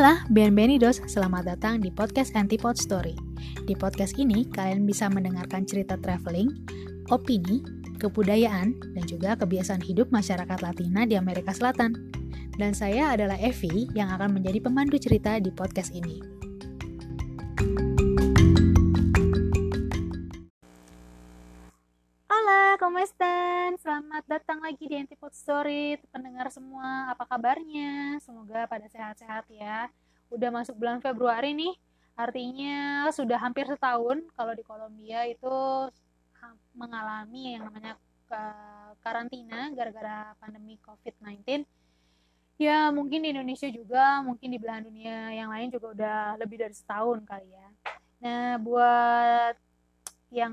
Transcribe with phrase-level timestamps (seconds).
[0.00, 3.12] Hola, bienvenidos, selamat datang di podcast Antipod Story.
[3.68, 6.48] Di podcast ini, kalian bisa mendengarkan cerita traveling,
[7.12, 7.60] opini,
[8.00, 11.92] kebudayaan, dan juga kebiasaan hidup masyarakat Latina di Amerika Selatan.
[12.56, 16.39] Dan saya adalah Evi yang akan menjadi pemandu cerita di podcast ini.
[25.40, 27.16] Story, pendengar semua.
[27.16, 28.20] Apa kabarnya?
[28.20, 29.88] Semoga pada sehat-sehat ya.
[30.28, 31.72] Udah masuk bulan Februari nih,
[32.12, 35.88] artinya sudah hampir setahun kalau di Kolombia itu
[36.76, 37.96] mengalami yang namanya
[39.00, 41.64] karantina gara-gara pandemi COVID-19.
[42.60, 46.76] Ya, mungkin di Indonesia juga, mungkin di belahan dunia yang lain juga udah lebih dari
[46.76, 47.68] setahun kali ya.
[48.20, 49.56] Nah, buat
[50.28, 50.52] yang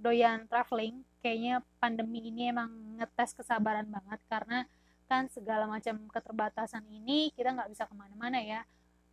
[0.00, 4.16] doyan traveling kayaknya pandemi ini emang ngetes kesabaran banget.
[4.32, 4.64] Karena
[5.04, 8.64] kan segala macam keterbatasan ini kita nggak bisa ke mana-mana ya.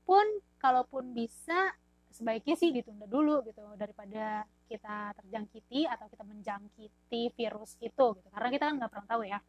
[0.08, 0.24] Pun
[0.64, 1.76] kalaupun bisa
[2.08, 3.68] sebaiknya sih ditunda dulu gitu.
[3.76, 8.28] Daripada kita terjangkiti atau kita menjangkiti virus itu gitu.
[8.32, 9.40] Karena kita kan nggak pernah tahu ya.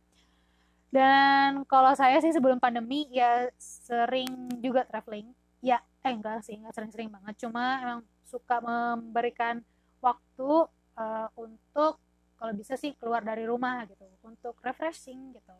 [0.90, 5.30] Dan kalau saya sih sebelum pandemi ya sering juga traveling.
[5.62, 7.46] Ya eh enggak sih enggak sering-sering banget.
[7.46, 9.62] Cuma emang suka memberikan
[10.02, 10.50] waktu
[10.98, 12.02] uh, untuk
[12.36, 15.54] kalau bisa sih keluar dari rumah gitu untuk refreshing gitu.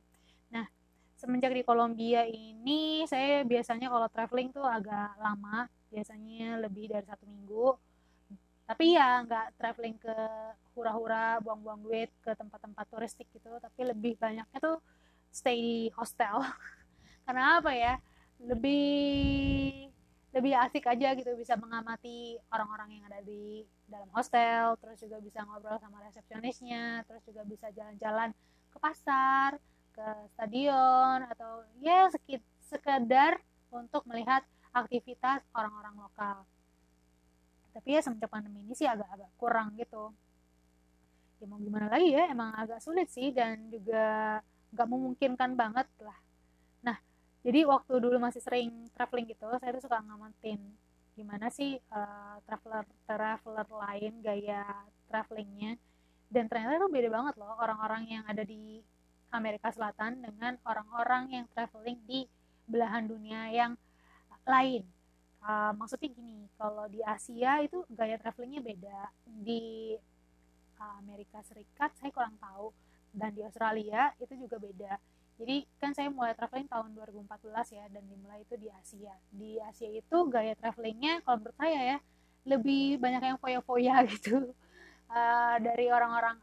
[0.52, 0.68] Nah
[1.16, 7.24] semenjak di Kolombia ini saya biasanya kalau traveling tuh agak lama biasanya lebih dari satu
[7.24, 7.72] minggu.
[8.66, 10.16] Tapi ya nggak traveling ke
[10.76, 14.76] hura-hura buang-buang duit ke tempat-tempat turistik gitu tapi lebih banyaknya tuh
[15.32, 16.44] stay di hostel.
[17.24, 17.96] Karena apa ya?
[18.36, 19.85] Lebih
[20.36, 25.40] lebih asik aja gitu bisa mengamati orang-orang yang ada di dalam hostel terus juga bisa
[25.48, 28.36] ngobrol sama resepsionisnya terus juga bisa jalan-jalan
[28.68, 29.56] ke pasar
[29.96, 30.06] ke
[30.36, 32.12] stadion atau ya
[32.68, 33.40] sekedar
[33.72, 34.44] untuk melihat
[34.76, 36.36] aktivitas orang-orang lokal.
[37.72, 40.12] Tapi ya semenjak pandemi ini sih agak-agak kurang gitu.
[41.40, 44.40] Ya mau gimana lagi ya emang agak sulit sih dan juga
[44.72, 46.16] nggak memungkinkan banget lah
[47.46, 50.58] jadi waktu dulu masih sering traveling gitu saya tuh suka ngamatin
[51.16, 54.68] gimana sih uh, traveler traveler lain gaya
[55.08, 55.80] travelingnya.
[56.28, 58.84] Dan ternyata itu beda banget loh orang-orang yang ada di
[59.32, 62.28] Amerika Selatan dengan orang-orang yang traveling di
[62.68, 63.72] belahan dunia yang
[64.44, 64.84] lain.
[65.40, 69.00] Uh, maksudnya gini kalau di Asia itu gaya travelingnya beda.
[69.24, 69.96] Di
[70.76, 72.76] uh, Amerika Serikat saya kurang tahu.
[73.16, 75.00] Dan di Australia itu juga beda
[75.36, 79.14] jadi kan saya mulai traveling tahun 2014 ya dan dimulai itu di Asia.
[79.28, 81.98] Di Asia itu gaya travelingnya kalau menurut saya ya
[82.48, 84.56] lebih banyak yang foya-foya gitu.
[85.06, 86.40] Uh, dari orang-orang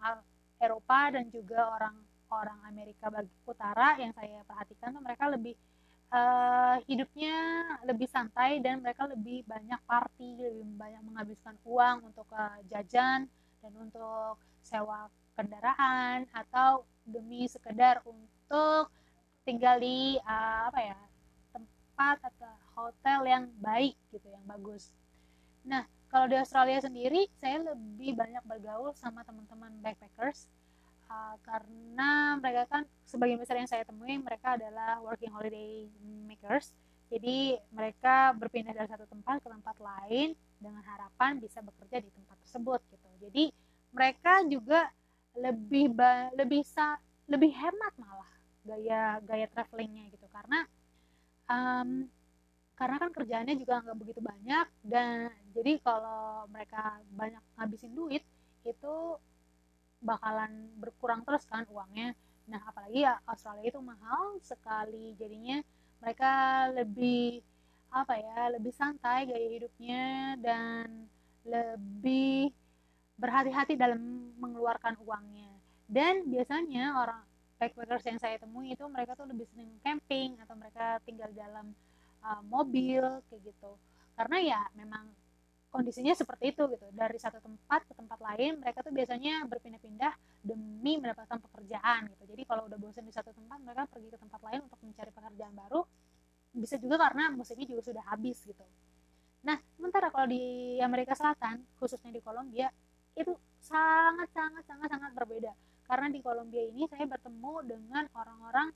[0.62, 5.58] Eropa dan juga orang-orang Amerika bagi utara yang saya perhatikan tuh mereka lebih
[6.14, 7.36] uh, hidupnya
[7.84, 13.28] lebih santai dan mereka lebih banyak party lebih banyak menghabiskan uang untuk uh, jajan
[13.60, 18.90] dan untuk sewa kendaraan atau demi sekedar untuk
[19.44, 21.00] tinggal di uh, apa ya
[21.52, 24.90] tempat atau hotel yang baik gitu yang bagus.
[25.68, 30.48] Nah kalau di Australia sendiri saya lebih banyak bergaul sama teman-teman backpackers
[31.12, 35.88] uh, karena mereka kan sebagian besar yang saya temui mereka adalah working holiday
[36.26, 36.72] makers.
[37.14, 42.42] Jadi mereka berpindah dari satu tempat ke tempat lain dengan harapan bisa bekerja di tempat
[42.48, 43.10] tersebut gitu.
[43.30, 43.44] Jadi
[43.94, 44.90] mereka juga
[45.38, 45.94] lebih
[46.38, 48.34] lebih sa lebih hemat malah
[48.64, 50.26] gaya gaya travelingnya gitu.
[50.30, 50.66] Karena
[51.50, 52.08] um,
[52.74, 58.26] karena kan kerjaannya juga nggak begitu banyak dan jadi kalau mereka banyak ngabisin duit
[58.66, 58.96] itu
[60.04, 62.18] bakalan berkurang terus kan uangnya.
[62.50, 65.16] Nah apalagi ya Australia itu mahal sekali.
[65.16, 65.64] Jadinya
[66.04, 67.40] mereka lebih
[67.94, 71.08] apa ya lebih santai gaya hidupnya dan
[71.46, 72.50] lebih
[73.24, 74.04] berhati-hati dalam
[74.36, 75.56] mengeluarkan uangnya.
[75.88, 77.24] Dan biasanya orang
[77.56, 81.72] backpackers yang saya temui itu mereka tuh lebih sering camping atau mereka tinggal dalam
[82.20, 83.00] uh, mobil
[83.32, 83.72] kayak gitu.
[84.20, 85.08] Karena ya memang
[85.72, 86.86] kondisinya seperti itu gitu.
[86.92, 92.24] Dari satu tempat ke tempat lain mereka tuh biasanya berpindah-pindah demi mendapatkan pekerjaan gitu.
[92.28, 95.54] Jadi kalau udah bosan di satu tempat mereka pergi ke tempat lain untuk mencari pekerjaan
[95.56, 95.82] baru.
[96.54, 98.62] Bisa juga karena musimnya juga sudah habis gitu.
[99.48, 102.70] Nah sementara kalau di Amerika Selatan khususnya di Kolombia
[103.14, 103.34] itu
[103.64, 105.52] sangat sangat sangat sangat berbeda.
[105.84, 108.72] Karena di Kolombia ini saya bertemu dengan orang-orang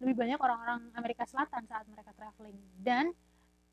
[0.00, 2.56] lebih banyak orang-orang Amerika Selatan saat mereka traveling.
[2.80, 3.12] Dan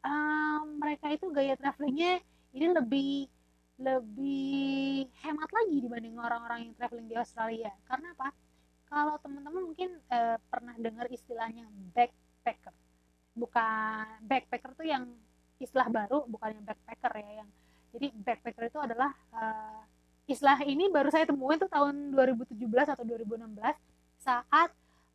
[0.03, 2.19] um, mereka itu gaya travelingnya
[2.55, 3.13] ini lebih
[3.77, 7.71] lebih hemat lagi dibanding orang-orang yang traveling di Australia.
[7.85, 8.33] Karena apa?
[8.87, 12.73] Kalau teman-teman mungkin uh, pernah dengar istilahnya backpacker.
[13.37, 15.05] Bukan backpacker tuh yang
[15.57, 17.49] istilah baru bukan yang backpacker ya yang
[17.93, 19.81] jadi backpacker itu adalah uh,
[20.27, 23.57] istilah ini baru saya temuin tuh tahun 2017 atau 2016
[24.19, 24.69] saat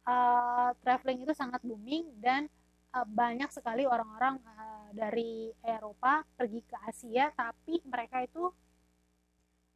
[0.09, 2.49] uh, traveling itu sangat booming dan
[2.97, 8.49] uh, banyak sekali orang-orang uh, dari Eropa pergi ke Asia tapi mereka itu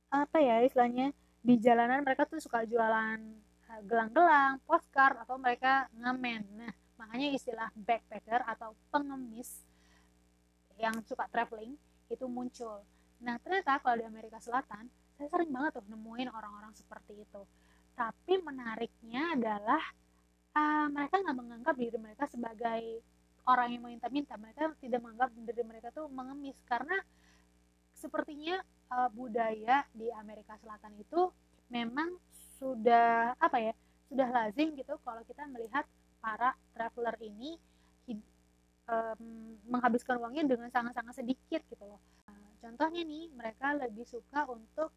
[0.08, 1.12] apa ya istilahnya
[1.44, 3.20] di jalanan mereka tuh suka jualan
[3.84, 6.42] gelang-gelang, postcard atau mereka ngamen.
[6.56, 9.66] Nah, makanya istilah backpacker atau pengemis
[10.80, 11.76] yang suka traveling
[12.08, 12.80] itu muncul.
[13.20, 17.42] Nah, ternyata kalau di Amerika Selatan, saya sering banget tuh nemuin orang-orang seperti itu.
[17.96, 19.82] Tapi menariknya adalah
[20.52, 23.00] uh, mereka nggak menganggap diri mereka sebagai
[23.48, 24.36] orang yang meminta-minta.
[24.36, 27.00] Mereka tidak menganggap diri mereka tuh mengemis karena
[27.96, 28.60] sepertinya
[28.92, 31.32] uh, budaya di Amerika Selatan itu
[31.72, 32.12] memang
[32.60, 33.72] sudah apa ya
[34.06, 35.84] sudah lazim gitu kalau kita melihat
[36.20, 37.58] para traveler ini
[38.86, 39.20] um,
[39.66, 42.00] menghabiskan uangnya dengan sangat-sangat sedikit gitu loh
[42.62, 44.90] contohnya nih mereka lebih suka untuk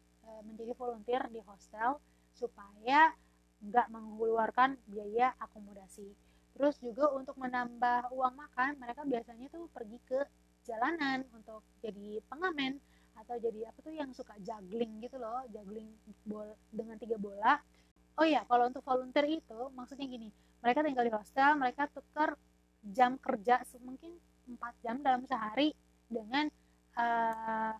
[0.46, 1.98] menjadi volunteer di hostel
[2.34, 3.12] supaya
[3.60, 6.08] nggak mengeluarkan biaya akomodasi.
[6.56, 10.20] Terus juga untuk menambah uang makan mereka biasanya tuh pergi ke
[10.64, 12.80] jalanan untuk jadi pengamen
[13.16, 15.88] atau jadi apa tuh yang suka juggling gitu loh juggling
[16.24, 17.60] bol dengan tiga bola.
[18.16, 20.28] Oh ya kalau untuk volunteer itu maksudnya gini
[20.60, 22.36] mereka tinggal di hostel mereka tukar
[22.80, 24.16] jam kerja mungkin
[24.48, 25.72] empat jam dalam sehari
[26.08, 26.48] dengan
[26.96, 27.74] uh,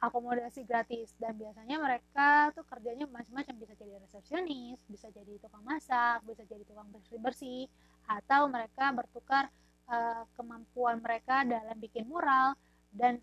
[0.00, 6.24] akomodasi gratis dan biasanya mereka tuh kerjanya macam-macam bisa jadi resepsionis bisa jadi tukang masak
[6.24, 7.64] bisa jadi tukang bersih bersih
[8.08, 9.52] atau mereka bertukar
[9.92, 12.56] uh, kemampuan mereka dalam bikin mural
[12.90, 13.20] dan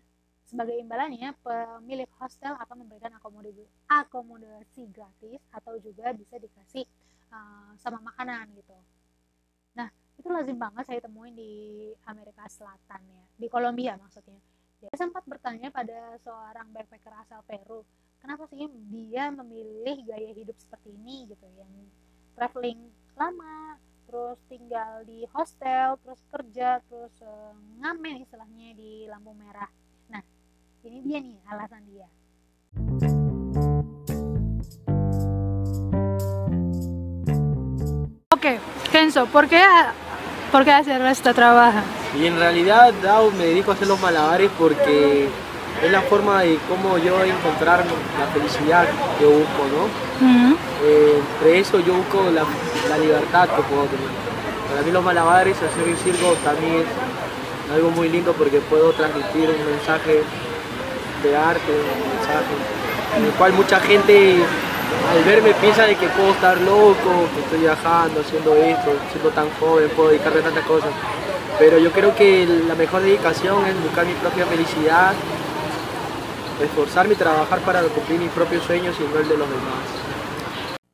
[0.48, 6.88] sebagai imbalannya, pemilik hostel akan memberikan akomodasi, akomodasi gratis atau juga bisa dikasih
[7.28, 8.72] uh, sama makanan gitu.
[9.76, 11.52] Nah, itu lazim banget saya temuin di
[12.08, 14.40] Amerika Selatan ya, di Kolombia maksudnya.
[14.78, 17.82] Dia sempat bertanya pada seorang backpacker asal Peru,
[18.22, 18.62] kenapa sih
[18.94, 21.26] dia memilih gaya hidup seperti ini?
[21.26, 21.90] Gitu, yang
[22.38, 22.86] traveling
[23.18, 23.74] lama,
[24.06, 29.66] terus tinggal di hostel, terus kerja, terus uh, ngamen istilahnya di lampu merah.
[30.86, 32.06] Ini dia nih alasan dia.
[38.30, 38.46] Ok,
[38.94, 39.58] Kenzo, ¿por qué,
[40.50, 41.78] ¿por qué hacer este trabajo?
[42.18, 42.92] Y en realidad
[43.36, 45.28] me dedico a hacer los malabares porque
[45.82, 47.84] es la forma de cómo yo encontrar
[48.18, 48.86] la felicidad
[49.18, 50.26] que busco, ¿no?
[50.26, 50.56] Uh -huh.
[50.84, 52.42] eh, entre eso yo busco la,
[52.88, 54.10] la, libertad que puedo tener.
[54.68, 59.48] Para mí los malabares, hacer el circo también es algo muy lindo porque puedo transmitir
[59.50, 60.22] un mensaje
[61.22, 62.54] de arte, un mensaje,
[63.16, 64.42] en el cual mucha gente
[65.10, 69.50] al verme piensa de que puedo estar loco, que estoy viajando, haciendo esto, siendo tan
[69.58, 70.90] joven, puedo dedicarme a tantas cosas.
[71.58, 75.14] Pero yo creo que la mejor dedicación es buscar mi propia felicidad,
[76.62, 79.84] esforzarme y trabajar para cumplir mis propios sueños y no el de los demás.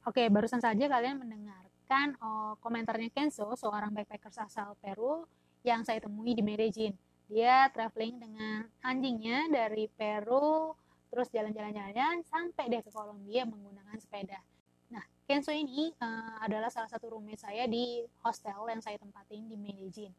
[0.04, 5.24] Oke, barusan saja kalian mendengarkan oh, komentarnya Kenzo, seorang backpacker asal Peru
[5.64, 6.92] yang saya temui di Medellin.
[7.28, 10.76] dia traveling dengan anjingnya dari Peru
[11.14, 14.42] terus jalan-jalan-jalan sampai deh ke Kolombia menggunakan sepeda.
[14.90, 19.54] Nah, Kenzo ini uh, adalah salah satu roommate saya di hostel yang saya tempatin di
[19.54, 20.10] Medellin.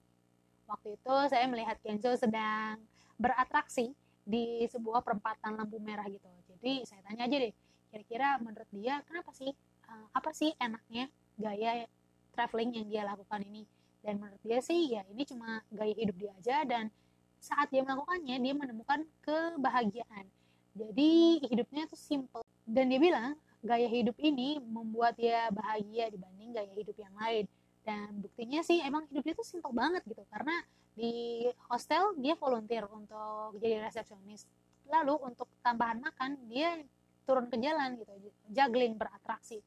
[0.71, 2.79] Waktu itu saya melihat Kenzo sedang
[3.19, 3.91] beratraksi
[4.23, 6.31] di sebuah perempatan lampu merah gitu.
[6.55, 7.53] Jadi saya tanya aja deh,
[7.91, 9.51] kira-kira menurut dia kenapa sih,
[9.91, 11.83] uh, apa sih enaknya gaya
[12.31, 13.67] traveling yang dia lakukan ini?
[14.05, 16.93] dan menurut dia sih ya ini cuma gaya hidup dia aja dan
[17.41, 20.29] saat dia melakukannya dia menemukan kebahagiaan
[20.75, 22.43] jadi hidupnya tuh simple.
[22.67, 27.45] Dan dia bilang gaya hidup ini membuat dia bahagia dibanding gaya hidup yang lain.
[27.87, 30.21] Dan buktinya sih emang hidupnya tuh simple banget gitu.
[30.27, 30.59] Karena
[30.95, 34.43] di hostel dia volunteer untuk jadi resepsionis.
[34.91, 36.75] Lalu untuk tambahan makan dia
[37.23, 38.11] turun ke jalan gitu.
[38.51, 39.63] Juggling beratraksi.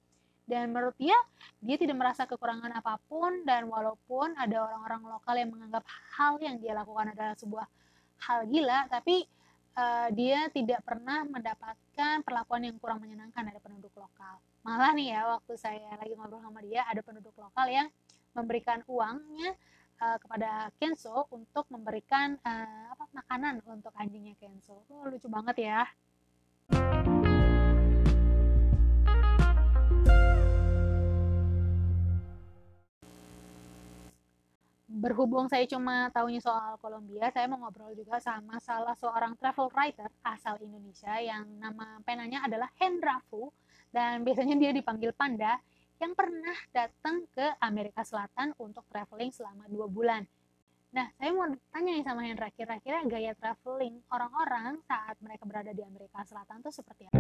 [0.49, 1.17] Dan menurut dia
[1.61, 3.49] dia tidak merasa kekurangan apa pun.
[3.49, 5.89] Dan walaupun ada orang-orang lokal yang menganggap
[6.21, 7.67] hal yang dia lakukan adalah sebuah
[8.19, 9.25] hal gila tapi
[9.79, 15.39] uh, dia tidak pernah mendapatkan perlakuan yang kurang menyenangkan dari penduduk lokal malah nih ya
[15.39, 17.87] waktu saya lagi ngobrol sama dia ada penduduk lokal yang
[18.35, 19.55] memberikan uangnya
[20.03, 24.87] uh, kepada Kenzo untuk memberikan uh, apa makanan untuk anjingnya Kenzo.
[24.91, 25.83] Oh, lucu banget ya.
[34.99, 40.11] Berhubung saya cuma tahunya soal Kolombia, saya mau ngobrol juga sama salah seorang travel writer
[40.27, 43.55] asal Indonesia yang nama penanya adalah Hendra Fu
[43.95, 45.63] dan biasanya dia dipanggil Panda
[46.03, 50.23] yang pernah datang ke Amerika Selatan untuk traveling selama dua bulan.
[50.91, 55.83] Nah, saya mau tanya nih sama Hendra, kira-kira gaya traveling orang-orang saat mereka berada di
[55.87, 57.19] Amerika Selatan tuh seperti apa?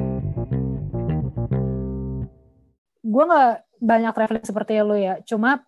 [3.04, 5.67] Gue nggak banyak traveling seperti lo ya, cuma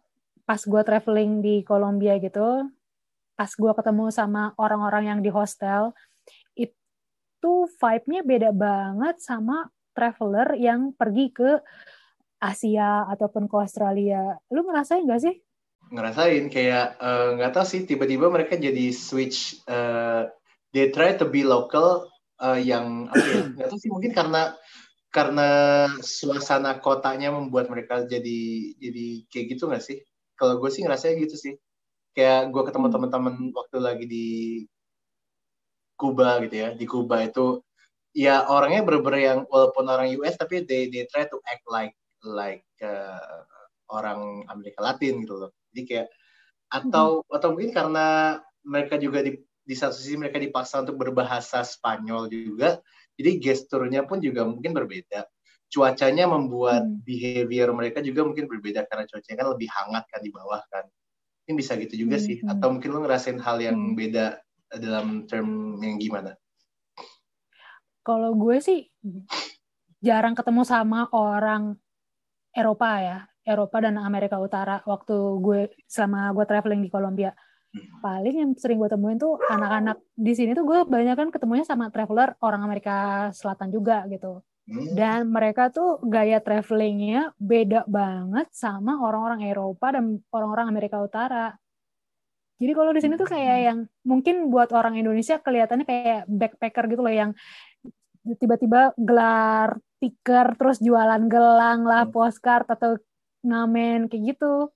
[0.51, 2.67] pas gue traveling di Kolombia gitu,
[3.39, 5.95] pas gue ketemu sama orang-orang yang di hostel,
[6.59, 11.63] itu vibe-nya beda banget sama traveler yang pergi ke
[12.43, 14.35] Asia ataupun ke Australia.
[14.51, 15.39] Lu ngerasain gak sih?
[15.91, 20.31] ngerasain kayak eh, nggak uh, tahu sih tiba-tiba mereka jadi switch uh,
[20.71, 22.07] they try to be local
[22.39, 24.55] uh, yang apa ya nggak tahu sih mungkin karena
[25.11, 25.49] karena
[25.99, 28.41] suasana kotanya membuat mereka jadi
[28.79, 29.99] jadi kayak gitu nggak sih
[30.41, 31.55] kalau gue sih ngerasanya gitu sih
[32.17, 32.95] kayak gue ketemu hmm.
[32.97, 34.27] teman-teman waktu lagi di
[36.01, 37.61] Kuba gitu ya di Kuba itu
[38.17, 41.93] ya orangnya bener-bener yang walaupun orang US tapi they they try to act like
[42.25, 43.45] like uh,
[43.93, 46.09] orang Amerika Latin gitu loh jadi kayak
[46.73, 47.37] atau hmm.
[47.37, 48.07] atau mungkin karena
[48.65, 52.81] mereka juga di di satu sisi mereka dipaksa untuk berbahasa Spanyol juga
[53.15, 55.29] jadi gesturnya pun juga mungkin berbeda
[55.71, 57.07] cuacanya membuat hmm.
[57.07, 60.85] behavior mereka juga mungkin berbeda karena cuacanya kan lebih hangat kan di bawah kan
[61.47, 62.25] mungkin bisa gitu juga hmm.
[62.27, 63.95] sih atau mungkin lo ngerasain hal yang hmm.
[63.95, 64.27] beda
[64.77, 66.35] dalam term yang gimana
[68.03, 68.91] kalau gue sih
[70.03, 71.79] jarang ketemu sama orang
[72.51, 73.19] Eropa ya
[73.51, 77.33] Eropa dan Amerika Utara waktu gue selama gue traveling di Kolombia.
[78.03, 81.87] Paling yang sering gue temuin tuh anak-anak di sini tuh gue banyak kan ketemunya sama
[81.95, 84.43] traveler orang Amerika Selatan juga gitu.
[84.71, 84.95] Hmm.
[84.95, 91.59] Dan mereka tuh gaya travelingnya beda banget sama orang-orang Eropa dan orang-orang Amerika Utara.
[92.63, 93.67] Jadi kalau di sini tuh kayak hmm.
[93.67, 97.31] yang mungkin buat orang Indonesia kelihatannya kayak backpacker gitu loh yang
[98.39, 102.15] tiba-tiba gelar tiker terus jualan gelang lah hmm.
[102.15, 102.95] postcard atau
[103.43, 104.71] ngamen kayak gitu.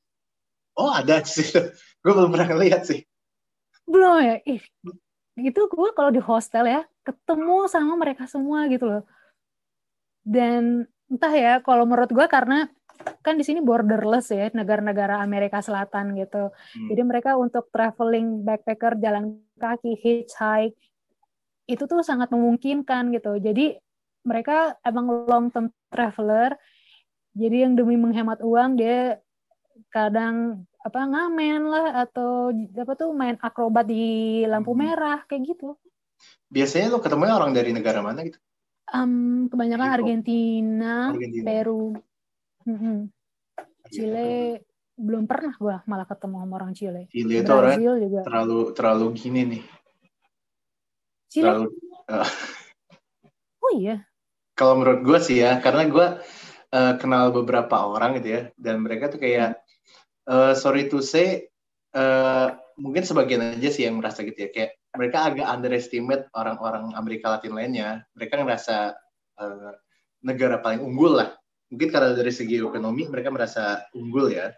[0.75, 1.47] Oh ada sih,
[2.03, 3.07] gue belum pernah ngeliat sih.
[3.87, 4.59] Belum ya, ih
[5.35, 9.03] gitu gue kalau di hostel ya ketemu sama mereka semua gitu loh.
[10.25, 12.67] Dan entah ya kalau menurut gue karena
[13.21, 16.49] kan di sini borderless ya negara-negara Amerika Selatan gitu.
[16.51, 16.89] Hmm.
[16.89, 20.77] Jadi mereka untuk traveling backpacker jalan kaki hitchhike
[21.69, 23.37] itu tuh sangat memungkinkan gitu.
[23.37, 23.77] Jadi
[24.25, 26.57] mereka emang long term traveler
[27.35, 29.19] jadi yang demi menghemat uang dia
[29.91, 34.81] kadang apa ngamen lah atau apa tuh main akrobat di lampu hmm.
[34.81, 35.75] merah kayak gitu.
[36.47, 38.39] Biasanya lo ketemu orang dari negara mana gitu?
[38.93, 41.97] Um, kebanyakan Argentina, Argentina, Peru,
[42.69, 42.99] mm-hmm.
[43.89, 44.61] Chile
[44.95, 47.03] belum pernah gua malah ketemu sama orang Chile.
[47.11, 48.21] Chile itu orang juga.
[48.23, 49.63] terlalu terlalu gini nih.
[51.33, 51.45] Chile.
[51.49, 51.69] Terlalu,
[52.13, 52.29] uh,
[53.65, 54.05] oh iya.
[54.55, 56.07] Kalau menurut gue sih ya, karena gue
[56.75, 59.63] uh, kenal beberapa orang gitu ya dan mereka tuh kayak
[60.27, 61.47] uh, sorry to say
[61.95, 64.51] uh, mungkin sebagian aja sih yang merasa gitu ya.
[64.51, 68.07] Kayak mereka agak underestimate orang-orang Amerika Latin lainnya.
[68.15, 68.95] Mereka ngerasa
[69.39, 69.73] uh,
[70.25, 71.35] negara paling unggul lah.
[71.71, 74.55] Mungkin karena dari segi ekonomi mereka merasa unggul ya.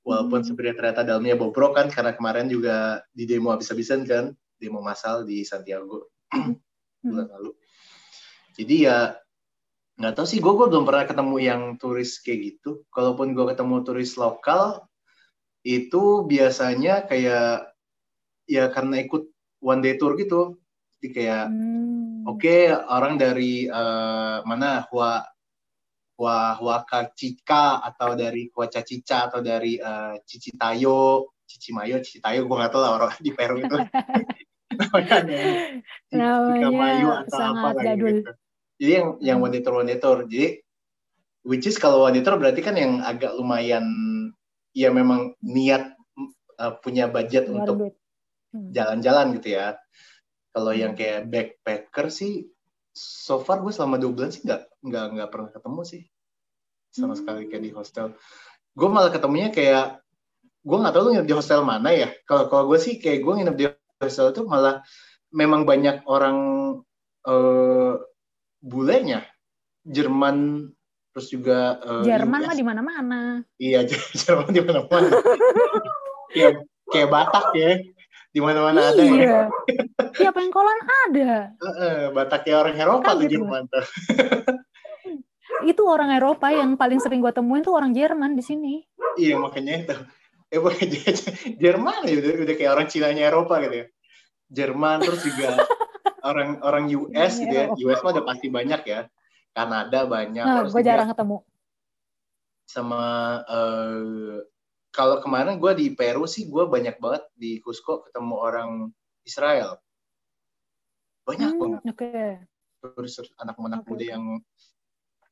[0.00, 0.46] Walaupun hmm.
[0.48, 5.44] sebenarnya ternyata dalamnya bobrok kan karena kemarin juga di demo habis-habisan kan demo massal di
[5.44, 6.56] Santiago hmm.
[7.04, 7.52] bulan lalu.
[8.56, 9.12] Jadi ya
[10.00, 10.40] nggak tahu sih.
[10.40, 12.88] Gue gue belum pernah ketemu yang turis kayak gitu.
[12.88, 14.89] Kalaupun gue ketemu turis lokal
[15.64, 17.74] itu biasanya kayak
[18.48, 19.28] ya karena ikut
[19.60, 20.56] one day tour gitu.
[21.00, 22.28] Jadi kayak hmm.
[22.28, 25.24] oke okay, orang dari uh, mana Hua
[26.20, 32.20] Hua Huaca Cika atau dari Huaca Cica atau dari uh, Cici Tayo Cici Mayo Cici
[32.20, 33.76] Tayo gue nggak tahu lah orang di Peru itu.
[34.70, 35.80] Namanya
[36.14, 38.32] namanya sangat apa jadul gitu.
[38.78, 39.50] jadi yang yang hmm.
[39.50, 40.46] one one jadi
[41.42, 43.84] which is kalau one berarti kan yang agak lumayan
[44.76, 45.94] ya memang niat
[46.60, 47.96] uh, punya budget Luar untuk
[48.54, 48.70] hmm.
[48.70, 49.78] jalan-jalan gitu ya
[50.50, 51.00] kalau yang hmm.
[51.00, 52.46] kayak backpacker sih
[52.94, 56.02] so far gue selama dua bulan sih nggak nggak nggak pernah ketemu sih
[56.90, 57.18] sama hmm.
[57.22, 58.06] sekali kayak di hostel
[58.74, 60.02] gue malah ketemunya kayak
[60.60, 63.32] gue nggak tahu lu nginep di hostel mana ya kalau kalau gue sih kayak gue
[63.40, 63.64] nginep di
[64.02, 64.82] hostel itu malah
[65.30, 66.38] memang banyak orang
[67.24, 67.94] uh,
[68.60, 69.24] bulenya
[69.86, 70.68] Jerman
[71.10, 73.20] terus juga uh, Jerman mah di mana-mana.
[73.58, 73.86] Iya,
[74.20, 75.18] Jerman di mana-mana.
[76.30, 76.52] kayak
[76.90, 77.72] kayak Batak ya.
[78.30, 79.50] Di mana-mana ada ya.
[80.14, 81.50] Iya, pengkolan ada.
[81.58, 83.42] Uh, Batak ya orang Eropa tuh gitu.
[83.42, 83.84] Jerman tuh.
[85.70, 88.74] itu orang Eropa yang paling sering gue temuin tuh orang Jerman di sini.
[89.18, 89.96] Iya, makanya itu.
[90.50, 90.62] Eh,
[91.62, 93.86] Jerman ya udah, udah kayak orang Cina Eropa gitu ya.
[94.50, 95.62] Jerman terus juga
[96.26, 99.00] orang orang US gitu ya US mah udah pasti banyak ya
[99.50, 101.36] Kanada banyak nah, gue jarang ketemu.
[102.70, 103.02] Sama
[103.50, 104.40] uh,
[104.94, 108.70] kalau kemarin gue di Peru sih gue banyak banget di Cusco ketemu orang
[109.26, 109.78] Israel.
[111.26, 111.80] Banyak Hmm, banget.
[111.94, 112.12] oke.
[112.80, 114.24] terus anak-anak Oke, muda yang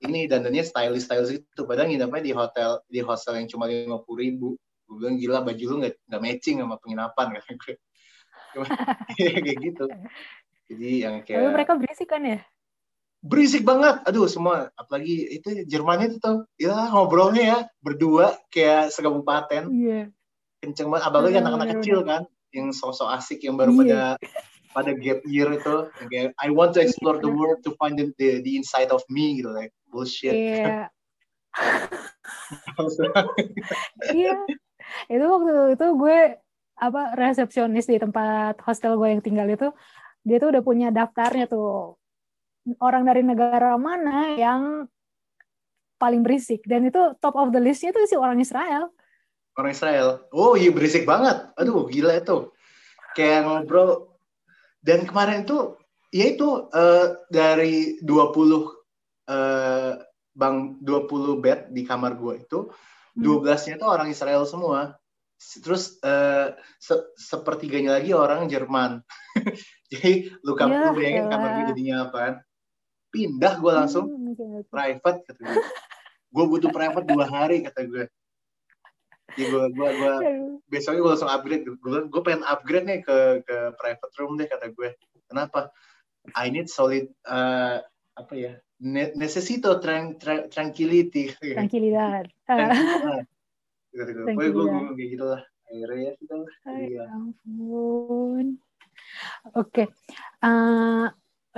[0.05, 4.21] ini dandannya stylish stylish gitu padahal nginepnya di hotel di hostel yang cuma lima puluh
[4.21, 4.49] ribu.
[4.85, 7.27] Gue bilang gila baju lu nggak nggak matching sama penginapan.
[7.41, 7.41] Gue
[8.53, 8.65] Cuma,
[9.17, 9.85] kayak gitu.
[10.69, 12.41] Jadi yang Tapi kayak mereka berisik kan ya?
[13.19, 19.67] Berisik banget aduh semua apalagi itu Jerman itu tuh ya ngobrolnya ya berdua kayak sekabupaten
[19.75, 20.15] Iya.
[20.63, 22.23] kenceng banget apalagi Bener, anak-anak bener, kecil kan
[22.55, 23.79] yang sosok asik yang baru Iya.
[23.83, 24.01] pada
[24.71, 25.75] pada gap year itu
[26.07, 27.35] kayak I want to explore the Iya.
[27.35, 30.87] world to find the, the, the inside of me gitu like bullshit Iya.
[34.15, 34.35] Iya.
[35.11, 36.19] Itu waktu itu gue
[36.79, 39.75] apa resepsionis di tempat hostel gue yang tinggal itu
[40.23, 41.99] dia tuh udah punya daftarnya tuh
[42.79, 44.85] orang dari negara mana yang
[45.97, 48.93] paling berisik dan itu top of the listnya tuh si orang Israel.
[49.59, 52.55] orang Israel oh iya berisik banget aduh gila itu
[53.19, 54.15] kayak ngobrol
[54.79, 55.75] dan kemarin itu
[56.15, 58.71] ya itu eh, dari 20
[59.27, 59.93] eh,
[60.31, 62.71] bang 20 bed di kamar gue itu
[63.19, 63.43] Hmm.
[63.43, 64.95] 12-nya itu orang Israel semua.
[65.59, 69.03] Terus eh, se- sepertiganya lagi orang Jerman.
[69.91, 72.39] Jadi lu kam- Ya bayangin kamar gue jadinya apaan?
[73.09, 74.45] Pindah gue langsung Hmm, gitu.
[74.69, 75.65] private kata gue.
[76.29, 78.05] Gue butuh private dua hari kata gue.
[79.29, 80.15] Jadi gue gue gue
[80.67, 81.65] besoknya gue langsung upgrade.
[81.65, 84.93] Gue gue pengen upgrade nih ke ke private room deh kata gue.
[85.25, 85.73] Kenapa?
[86.37, 87.77] I need solid eh,
[88.15, 88.61] apa ya?
[88.79, 91.33] Ne- necesito tran- tra- tranquility.
[91.35, 92.29] Tranquilidad.
[92.49, 92.73] Ah,
[93.93, 94.25] Tranquilidad.
[94.29, 95.43] Pokoknya gue ngomong kayak gitu lah.
[95.69, 96.53] Akhirnya ya sudah lah.
[96.65, 97.05] Ay, Iya.
[97.13, 98.47] ampun.
[99.53, 99.85] Oke.
[100.41, 101.07] Eh,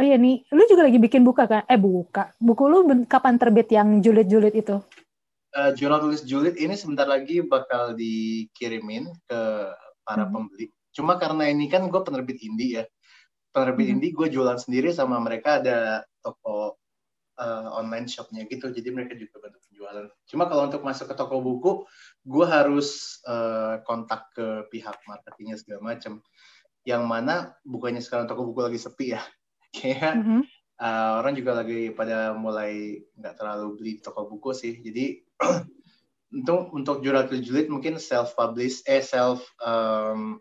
[0.01, 1.63] oh iya nih, lu juga lagi bikin buka kan?
[1.69, 2.33] Eh buka.
[2.41, 4.81] Buku lu kapan terbit yang julid-julid itu?
[5.53, 9.41] Eh, jurnal tulis julid ini sebentar lagi bakal dikirimin ke
[10.09, 10.33] para Hmm.
[10.33, 10.73] pembeli.
[10.97, 12.85] Cuma karena ini kan gue penerbit indie ya.
[13.53, 13.95] Penerbit Hmm.
[14.01, 16.81] indie gue jualan sendiri sama mereka ada toko
[17.41, 18.69] eh, online shopnya gitu.
[18.69, 20.13] Jadi mereka juga bantu penjualan.
[20.29, 21.73] Cuma kalau untuk masuk ke toko buku,
[22.25, 26.21] gue harus eh, kontak ke pihak marketingnya segala macam.
[26.85, 27.35] Yang mana
[27.65, 29.25] bukannya sekarang toko buku lagi sepi ya.
[29.71, 30.43] Kayak Mhm.
[30.83, 34.79] uh, orang juga lagi pada mulai nggak terlalu beli toko buku sih.
[34.83, 35.23] Jadi
[36.37, 40.39] untuk untuk jurnal julid mungkin self publish eh self um,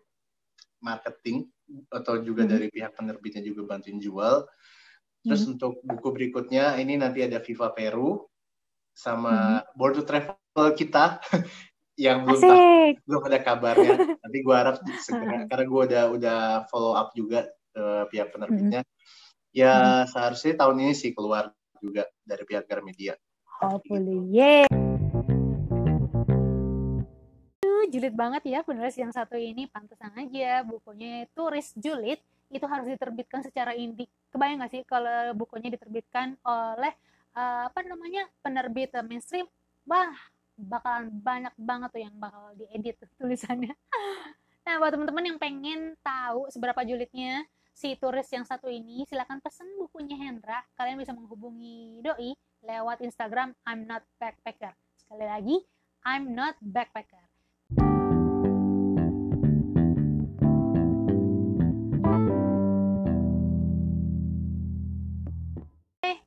[0.82, 1.46] marketing
[1.94, 2.50] atau juga Mhm.
[2.50, 4.46] dari pihak penerbitnya juga bantuin jual.
[5.22, 5.50] Terus Mhm.
[5.56, 8.26] untuk buku berikutnya ini nanti ada Viva Peru
[8.96, 11.20] sama Board to Travel kita
[12.00, 12.58] yang belum tahu
[13.06, 13.92] belum ada kabarnya.
[14.24, 16.40] Nanti gue harap segera karena gue udah udah
[16.70, 18.82] follow up juga ke pihak penerbitnya.
[19.50, 21.50] Ya seharusnya tahun ini sih keluar
[21.82, 23.18] juga dari pihak Gramedia.
[23.58, 24.30] Hopefully.
[24.30, 24.70] Yeay.
[27.58, 32.86] Aduh, Julid banget ya penulis yang satu ini pantesan aja bukunya turis julid itu harus
[32.86, 34.06] diterbitkan secara indie.
[34.30, 36.94] Kebayang nggak sih kalau bukunya diterbitkan oleh
[37.34, 39.50] eh, apa namanya penerbit mainstream?
[39.82, 40.14] Wah,
[40.54, 43.74] bakalan banyak banget tuh yang bakal diedit tulisannya.
[44.60, 47.42] Nah, buat teman-teman yang pengen tahu seberapa julidnya
[47.80, 50.60] si turis yang satu ini, silakan pesen bukunya Hendra.
[50.76, 54.76] Kalian bisa menghubungi Doi lewat Instagram I'm not backpacker.
[55.00, 55.56] Sekali lagi,
[56.04, 57.24] I'm not backpacker.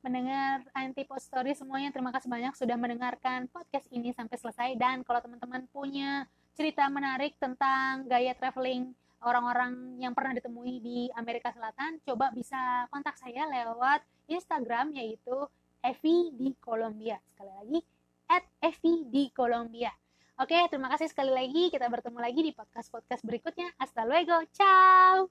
[0.02, 5.22] Mendengar Antipod Story semuanya terima kasih banyak sudah mendengarkan podcast ini sampai selesai dan kalau
[5.22, 12.30] teman-teman punya cerita menarik tentang gaya traveling orang-orang yang pernah ditemui di Amerika Selatan, coba
[12.30, 15.48] bisa kontak saya lewat Instagram yaitu
[15.84, 17.20] Evi di Colombia.
[17.32, 17.80] Sekali lagi,
[18.28, 19.92] at Evi di Colombia.
[20.40, 21.70] Oke, terima kasih sekali lagi.
[21.70, 23.70] Kita bertemu lagi di podcast-podcast berikutnya.
[23.78, 24.42] Hasta luego.
[24.50, 25.30] Ciao.